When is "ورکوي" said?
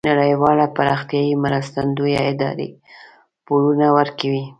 3.97-4.43